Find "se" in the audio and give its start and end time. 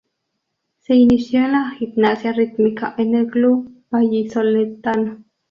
0.79-0.95